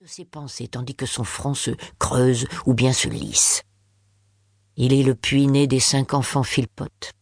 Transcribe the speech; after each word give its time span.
de 0.00 0.06
ses 0.06 0.24
pensées 0.24 0.66
tandis 0.66 0.94
que 0.94 1.04
son 1.04 1.24
front 1.24 1.52
se 1.52 1.72
creuse 1.98 2.46
ou 2.64 2.72
bien 2.72 2.94
se 2.94 3.06
lisse. 3.06 3.64
Il 4.78 4.94
est 4.94 5.02
le 5.02 5.14
puits-né 5.14 5.66
des 5.66 5.78
cinq 5.78 6.14
enfants 6.14 6.42
Philpott, 6.42 7.12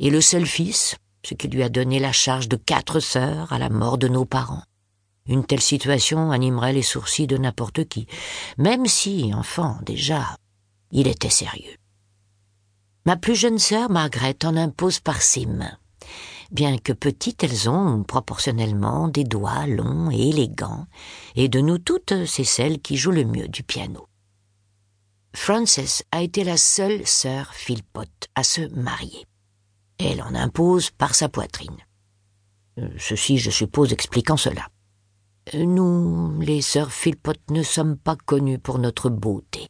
et 0.00 0.10
le 0.10 0.20
seul 0.20 0.44
fils, 0.44 0.96
ce 1.24 1.34
qui 1.34 1.46
lui 1.46 1.62
a 1.62 1.68
donné 1.68 2.00
la 2.00 2.10
charge 2.10 2.48
de 2.48 2.56
quatre 2.56 2.98
sœurs 2.98 3.52
à 3.52 3.60
la 3.60 3.68
mort 3.68 3.98
de 3.98 4.08
nos 4.08 4.24
parents. 4.24 4.64
Une 5.26 5.46
telle 5.46 5.60
situation 5.60 6.32
animerait 6.32 6.72
les 6.72 6.82
sourcils 6.82 7.28
de 7.28 7.36
n'importe 7.36 7.84
qui, 7.84 8.08
même 8.58 8.86
si, 8.86 9.32
enfant 9.32 9.78
déjà, 9.82 10.36
il 10.90 11.06
était 11.06 11.30
sérieux. 11.30 11.76
Ma 13.06 13.16
plus 13.16 13.36
jeune 13.36 13.60
sœur, 13.60 13.90
Margaret, 13.90 14.38
en 14.42 14.56
impose 14.56 14.98
par 14.98 15.22
ses 15.22 15.46
mains. 15.46 15.78
Bien 16.54 16.78
que 16.78 16.92
petites, 16.92 17.42
elles 17.42 17.68
ont 17.68 18.04
proportionnellement 18.04 19.08
des 19.08 19.24
doigts 19.24 19.66
longs 19.66 20.08
et 20.12 20.28
élégants, 20.28 20.86
et 21.34 21.48
de 21.48 21.60
nous 21.60 21.78
toutes, 21.78 22.26
c'est 22.26 22.44
celle 22.44 22.80
qui 22.80 22.96
joue 22.96 23.10
le 23.10 23.24
mieux 23.24 23.48
du 23.48 23.64
piano. 23.64 24.06
Frances 25.34 26.04
a 26.12 26.22
été 26.22 26.44
la 26.44 26.56
seule 26.56 27.04
sœur 27.04 27.52
Philpott 27.54 28.28
à 28.36 28.44
se 28.44 28.60
marier. 28.72 29.26
Elle 29.98 30.22
en 30.22 30.36
impose 30.36 30.90
par 30.92 31.16
sa 31.16 31.28
poitrine. 31.28 31.76
Euh, 32.78 32.88
ceci, 32.98 33.38
je 33.38 33.50
suppose, 33.50 33.92
expliquant 33.92 34.36
cela. 34.36 34.68
Nous, 35.54 36.40
les 36.40 36.62
sœurs 36.62 36.92
Philpott, 36.92 37.40
ne 37.50 37.64
sommes 37.64 37.96
pas 37.96 38.16
connues 38.16 38.60
pour 38.60 38.78
notre 38.78 39.10
beauté. 39.10 39.66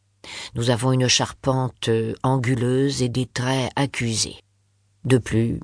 Nous 0.54 0.68
avons 0.68 0.92
une 0.92 1.08
charpente 1.08 1.88
anguleuse 2.22 3.02
et 3.02 3.08
des 3.08 3.26
traits 3.26 3.72
accusés. 3.74 4.36
De 5.04 5.16
plus, 5.16 5.60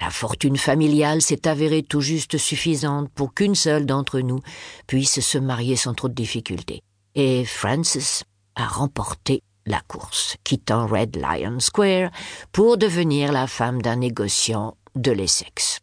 la 0.00 0.10
fortune 0.10 0.56
familiale 0.56 1.22
s'est 1.22 1.46
avérée 1.46 1.82
tout 1.82 2.00
juste 2.00 2.38
suffisante 2.38 3.08
pour 3.14 3.34
qu'une 3.34 3.54
seule 3.54 3.86
d'entre 3.86 4.20
nous 4.20 4.40
puisse 4.86 5.20
se 5.20 5.38
marier 5.38 5.76
sans 5.76 5.94
trop 5.94 6.08
de 6.08 6.14
difficultés. 6.14 6.82
Et 7.14 7.44
Frances 7.44 8.24
a 8.56 8.66
remporté 8.66 9.42
la 9.66 9.80
course, 9.80 10.36
quittant 10.44 10.86
Red 10.86 11.16
Lion 11.16 11.60
Square 11.60 12.10
pour 12.52 12.76
devenir 12.76 13.32
la 13.32 13.46
femme 13.46 13.80
d'un 13.80 13.96
négociant 13.96 14.76
de 14.94 15.10
l'Essex. 15.10 15.80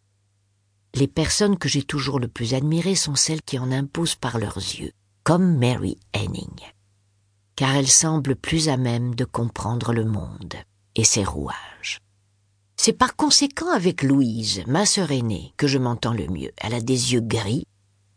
Les 0.93 1.07
personnes 1.07 1.57
que 1.57 1.69
j'ai 1.69 1.83
toujours 1.83 2.19
le 2.19 2.27
plus 2.27 2.53
admirées 2.53 2.95
sont 2.95 3.15
celles 3.15 3.41
qui 3.41 3.57
en 3.57 3.71
imposent 3.71 4.15
par 4.15 4.37
leurs 4.39 4.57
yeux, 4.57 4.91
comme 5.23 5.57
Mary 5.57 5.97
Henning, 6.13 6.59
car 7.55 7.75
elles 7.75 7.87
semblent 7.87 8.35
plus 8.35 8.67
à 8.67 8.77
même 8.77 9.15
de 9.15 9.23
comprendre 9.23 9.93
le 9.93 10.03
monde 10.03 10.55
et 10.95 11.05
ses 11.05 11.23
rouages. 11.23 12.01
C'est 12.83 12.93
par 12.93 13.15
conséquent 13.15 13.69
avec 13.69 14.01
Louise, 14.01 14.63
ma 14.65 14.87
sœur 14.87 15.11
aînée, 15.11 15.53
que 15.55 15.67
je 15.67 15.77
m'entends 15.77 16.13
le 16.13 16.25
mieux. 16.25 16.49
Elle 16.57 16.73
a 16.73 16.81
des 16.81 17.13
yeux 17.13 17.21
gris, 17.21 17.67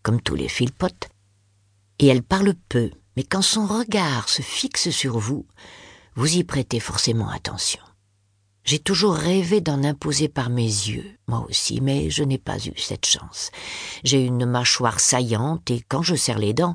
comme 0.03 0.23
tous 0.23 0.37
les 0.37 0.48
Philpott, 0.48 1.11
et 1.98 2.06
elle 2.06 2.23
parle 2.23 2.55
peu, 2.71 2.91
mais 3.15 3.25
quand 3.25 3.43
son 3.43 3.67
regard 3.67 4.31
se 4.31 4.41
fixe 4.41 4.89
sur 4.89 5.19
vous, 5.19 5.45
vous 6.15 6.39
y 6.39 6.45
prêtez 6.45 6.81
forcément 6.81 7.29
attention. 7.29 7.83
J'ai 8.65 8.79
toujours 8.79 9.12
rêvé 9.12 9.61
d'en 9.61 9.84
imposer 9.84 10.31
par 10.31 10.48
mes 10.48 10.62
yeux, 10.62 11.11
moi 11.28 11.45
aussi, 11.47 11.83
mais 11.83 12.09
je 12.09 12.25
n'ai 12.25 12.39
pas 12.39 12.56
eu 12.56 12.73
cette 12.78 13.05
chance. 13.05 13.51
J'ai 14.03 14.25
une 14.25 14.47
mâchoire 14.47 14.99
saillante 14.99 15.71
et 15.71 15.84
quand 15.87 16.01
je 16.01 16.15
serre 16.15 16.39
les 16.39 16.55
dents, 16.55 16.75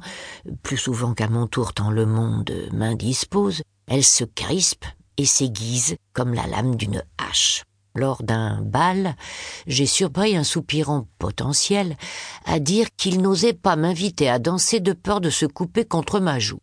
plus 0.62 0.78
souvent 0.78 1.16
qu'à 1.16 1.28
mon 1.28 1.48
tour 1.48 1.74
tant 1.74 1.90
le 1.90 2.06
monde 2.06 2.54
m'indispose, 2.72 3.64
elle 3.88 4.04
se 4.04 4.26
crispe 4.26 4.86
et 5.18 5.26
s'aiguise 5.26 5.96
comme 6.14 6.36
la 6.36 6.46
lame 6.46 6.76
d'une 6.76 7.04
hache. 7.18 7.64
Lors 8.00 8.24
d'un 8.24 8.62
bal, 8.62 9.18
j'ai 9.68 9.86
surpris 9.86 10.38
un 10.38 10.46
soupirant 10.46 11.10
potentiel 11.18 11.98
à 12.46 12.60
dire 12.60 12.88
qu'il 12.96 13.22
n'osait 13.22 13.52
pas 13.52 13.76
m'inviter 13.76 14.30
à 14.30 14.40
danser 14.40 14.80
de 14.80 14.94
peur 14.94 15.20
de 15.20 15.30
se 15.30 15.46
couper 15.46 15.84
contre 15.84 16.22
ma 16.22 16.40
joue. 16.40 16.62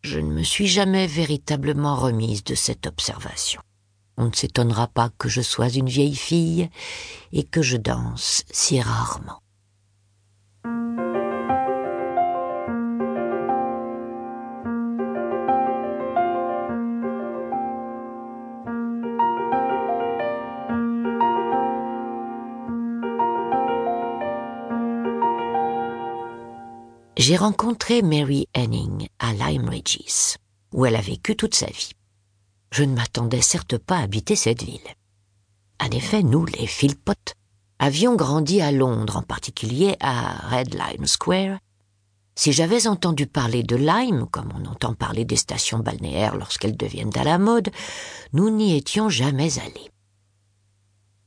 Je 0.00 0.18
ne 0.18 0.32
me 0.32 0.42
suis 0.42 0.66
jamais 0.66 1.06
véritablement 1.06 1.94
remise 1.94 2.42
de 2.42 2.54
cette 2.54 2.86
observation. 2.86 3.60
On 4.16 4.28
ne 4.28 4.34
s'étonnera 4.34 4.86
pas 4.86 5.10
que 5.18 5.28
je 5.28 5.42
sois 5.42 5.68
une 5.68 5.90
vieille 5.90 6.16
fille 6.16 6.70
et 7.32 7.42
que 7.44 7.60
je 7.60 7.76
danse 7.76 8.44
si 8.50 8.80
rarement. 8.80 9.42
J'ai 27.20 27.36
rencontré 27.36 28.00
Mary 28.00 28.48
Henning 28.56 29.06
à 29.18 29.34
Lyme 29.34 29.68
Regis, 29.68 30.36
où 30.72 30.86
elle 30.86 30.96
a 30.96 31.02
vécu 31.02 31.36
toute 31.36 31.54
sa 31.54 31.66
vie. 31.66 31.92
Je 32.72 32.82
ne 32.82 32.94
m'attendais 32.94 33.42
certes 33.42 33.76
pas 33.76 33.98
à 33.98 34.04
habiter 34.04 34.36
cette 34.36 34.62
ville. 34.62 34.78
En 35.82 35.90
effet, 35.90 36.22
nous, 36.22 36.46
les 36.46 36.66
Philpott, 36.66 37.34
avions 37.78 38.16
grandi 38.16 38.62
à 38.62 38.72
Londres, 38.72 39.18
en 39.18 39.22
particulier 39.22 39.96
à 40.00 40.48
Red 40.48 40.72
Lime 40.72 41.06
Square. 41.06 41.58
Si 42.36 42.52
j'avais 42.54 42.86
entendu 42.86 43.26
parler 43.26 43.64
de 43.64 43.76
Lyme, 43.76 44.26
comme 44.30 44.50
on 44.58 44.64
entend 44.64 44.94
parler 44.94 45.26
des 45.26 45.36
stations 45.36 45.80
balnéaires 45.80 46.36
lorsqu'elles 46.36 46.78
deviennent 46.78 47.16
à 47.16 47.24
la 47.24 47.36
mode, 47.36 47.68
nous 48.32 48.48
n'y 48.48 48.74
étions 48.74 49.10
jamais 49.10 49.58
allés. 49.58 49.90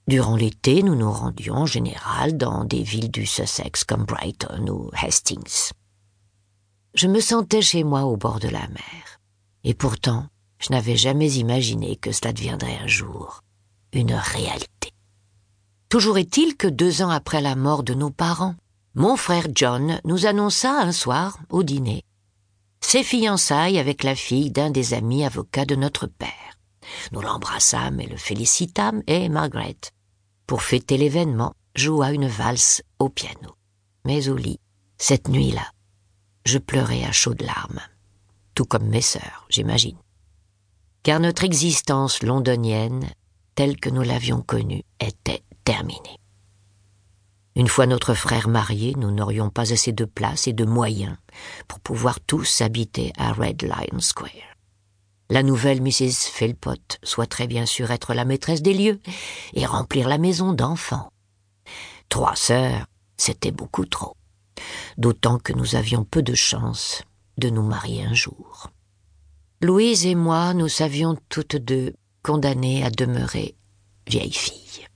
Durant 0.08 0.38
l'été, 0.38 0.82
nous 0.82 0.96
nous 0.96 1.12
rendions 1.12 1.54
en 1.54 1.66
général 1.68 2.36
dans 2.36 2.66
des 2.66 2.82
villes 2.82 3.12
du 3.12 3.28
Sussex 3.28 3.84
comme 3.84 4.06
Brighton 4.06 4.68
ou 4.68 4.90
Hastings. 4.94 5.72
Je 6.94 7.08
me 7.08 7.20
sentais 7.20 7.62
chez 7.62 7.84
moi 7.84 8.04
au 8.04 8.18
bord 8.18 8.40
de 8.40 8.50
la 8.50 8.68
mer. 8.68 9.20
Et 9.64 9.74
pourtant, 9.74 10.28
je 10.60 10.72
n'avais 10.72 10.96
jamais 10.96 11.32
imaginé 11.34 11.96
que 11.96 12.12
cela 12.12 12.34
deviendrait 12.34 12.78
un 12.78 12.88
jour 12.88 13.42
une 13.94 14.14
réalité. 14.14 14.92
Toujours 15.90 16.18
est-il 16.18 16.58
que 16.58 16.68
deux 16.68 17.02
ans 17.02 17.10
après 17.10 17.42
la 17.42 17.56
mort 17.56 17.84
de 17.84 17.94
nos 17.94 18.10
parents, 18.10 18.56
mon 18.96 19.16
frère 19.16 19.48
John 19.54 20.00
nous 20.04 20.26
annonça 20.26 20.72
un 20.72 20.92
soir, 20.92 21.38
au 21.50 21.64
dîner, 21.64 22.04
ses 22.82 23.04
fiançailles 23.04 23.80
avec 23.80 24.04
la 24.04 24.16
fille 24.16 24.52
d'un 24.52 24.70
des 24.70 24.94
amis 24.94 25.24
avocats 25.24 25.66
de 25.66 25.76
notre 25.76 26.08
père. 26.08 26.30
Nous 27.12 27.22
l'embrassâmes 27.22 28.00
et 28.00 28.08
le 28.08 28.18
félicitâmes, 28.18 29.02
et 29.08 29.30
Margaret, 29.30 29.78
pour 30.46 30.62
fêter 30.62 30.98
l'événement, 30.98 31.54
joua 31.76 32.12
une 32.12 32.28
valse 32.28 32.82
au 33.00 33.10
piano. 33.10 33.56
Mais 34.06 34.28
au 34.30 34.36
lit, 34.36 34.60
cette 34.98 35.30
nuit-là, 35.30 35.72
je 36.46 36.58
pleurais 36.58 37.04
à 37.04 37.12
chaudes 37.12 37.42
larmes, 37.42 37.82
tout 38.56 38.66
comme 38.66 38.88
mes 38.88 39.02
sœurs, 39.02 39.46
j'imagine. 39.50 39.98
Car 41.04 41.20
notre 41.20 41.44
existence 41.44 42.24
londonienne, 42.24 43.10
telle 43.56 43.80
que 43.80 43.90
nous 43.90 44.02
l'avions 44.02 44.42
connue, 44.42 44.84
était 45.00 45.44
terminée. 45.64 46.20
Une 47.56 47.68
fois 47.68 47.86
notre 47.86 48.14
frère 48.14 48.48
marié, 48.48 48.96
nous 48.98 49.12
n'aurions 49.12 49.50
pas 49.50 49.74
assez 49.74 49.92
de 49.92 50.06
place 50.06 50.48
et 50.48 50.54
de 50.54 50.66
moyens 50.66 51.18
pour 51.68 51.80
pouvoir 51.80 52.20
tous 52.20 52.62
habiter 52.62 53.14
à 53.18 53.32
Red 53.32 53.62
Lion 53.62 54.00
Square. 54.00 54.32
La 55.30 55.44
nouvelle 55.44 55.82
Mrs. 55.82 56.30
Philpott 56.32 57.00
souhaiterait 57.04 57.48
bien 57.48 57.66
sûr 57.66 57.92
être 57.92 58.14
la 58.14 58.26
maîtresse 58.26 58.62
des 58.62 58.74
lieux 58.74 59.00
et 59.54 59.66
remplir 59.66 60.08
la 60.08 60.18
maison 60.18 60.54
d'enfants. 60.54 61.10
Trois 62.10 62.36
sœurs, 62.36 62.86
c'était 63.18 63.52
beaucoup 63.52 63.86
trop 63.86 64.16
d'autant 64.98 65.40
que 65.40 65.54
nous 65.54 65.76
avions 65.76 66.04
peu 66.04 66.22
de 66.22 66.36
chance 66.36 67.04
de 67.38 67.50
nous 67.50 67.64
marier 67.64 68.04
un 68.04 68.14
jour. 68.14 68.70
Louise 69.62 70.06
et 70.06 70.16
moi, 70.16 70.54
nous 70.54 70.68
savions 70.68 71.18
toutes 71.30 71.56
deux 71.56 71.94
condamnées 72.22 72.84
à 72.84 72.90
demeurer 72.90 73.56
vieilles 74.08 74.34
filles. 74.34 74.88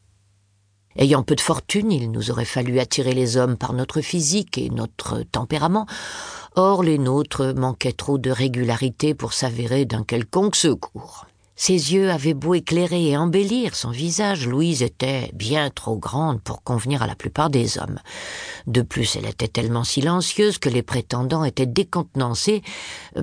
Ayant 0.97 1.23
peu 1.23 1.35
de 1.35 1.41
fortune, 1.41 1.91
il 1.91 2.11
nous 2.11 2.31
aurait 2.31 2.45
fallu 2.45 2.79
attirer 2.79 3.13
les 3.13 3.37
hommes 3.37 3.55
par 3.55 3.73
notre 3.73 4.01
physique 4.01 4.57
et 4.57 4.69
notre 4.69 5.21
tempérament. 5.21 5.85
Or, 6.55 6.81
les 6.81 6.97
nôtres 6.97 7.53
manquaient 7.55 7.93
trop 7.93 8.17
de 8.17 8.31
régularité 8.31 9.13
pour 9.13 9.33
s'avérer 9.33 9.85
d'un 9.85 10.03
quelconque 10.03 10.55
secours. 10.55 11.27
Ses 11.59 11.93
yeux 11.93 12.11
avaient 12.11 12.35
beau 12.35 12.53
éclairer 12.53 13.09
et 13.09 13.17
embellir 13.17 13.75
son 13.75 13.89
visage, 13.89 14.47
Louise 14.47 14.83
était 14.83 15.31
bien 15.33 15.71
trop 15.71 15.97
grande 15.97 16.39
pour 16.39 16.61
convenir 16.61 17.01
à 17.01 17.07
la 17.07 17.15
plupart 17.15 17.49
des 17.49 17.79
hommes. 17.79 17.99
De 18.67 18.83
plus, 18.83 19.15
elle 19.15 19.25
était 19.25 19.47
tellement 19.47 19.83
silencieuse 19.83 20.59
que 20.59 20.69
les 20.69 20.83
prétendants 20.83 21.43
étaient 21.43 21.65
décontenancés 21.65 22.61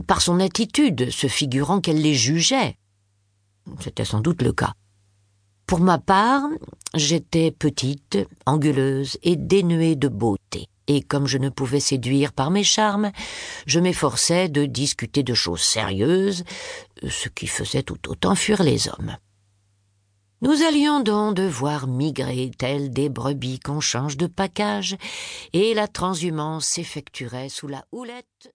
par 0.09 0.21
son 0.21 0.41
attitude, 0.41 1.11
se 1.13 1.29
figurant 1.29 1.81
qu'elle 1.81 2.03
les 2.03 2.15
jugeait. 2.15 2.77
C'était 3.79 4.05
sans 4.05 4.21
doute 4.21 4.43
le 4.43 4.53
cas. 4.53 4.73
Pour 5.69 5.79
ma 5.79 5.99
part, 5.99 6.43
j'étais 6.93 7.53
petite, 7.53 8.19
anguleuse 8.47 9.17
et 9.23 9.37
dénuée 9.37 9.95
de 9.95 10.09
beauté 10.09 10.67
et 10.87 11.03
comme 11.03 11.27
je 11.27 11.39
ne 11.39 11.49
pouvais 11.49 11.81
séduire 11.81 12.33
par 12.33 12.51
mes 12.51 12.65
charmes, 12.65 13.13
je 13.67 13.81
m'efforçais 13.81 14.49
de 14.49 14.67
discuter 14.67 15.23
de 15.23 15.35
choses 15.35 15.63
sérieuses, 15.63 16.45
ce 17.09 17.29
qui 17.29 17.47
faisait 17.47 17.83
tout 17.83 18.09
autant 18.09 18.35
fuir 18.35 18.63
les 18.63 18.89
hommes. 18.89 19.17
Nous 20.43 20.63
allions 20.63 21.01
donc 21.01 21.37
devoir 21.37 21.87
migrer 21.87 22.51
tels 22.59 22.91
des 22.91 23.09
brebis 23.09 23.61
qu'on 23.61 23.81
change 23.81 24.19
de 24.19 24.27
package, 24.27 24.97
et 25.55 25.73
la 25.73 25.89
transhumance 25.89 26.67
s'effectuerait 26.67 27.49
sous 27.49 27.69
la 27.69 27.87
houlette 27.93 28.53